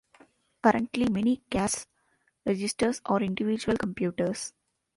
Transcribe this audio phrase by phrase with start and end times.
[0.63, 1.85] Currently, many cash
[2.43, 4.51] registers are individual computers.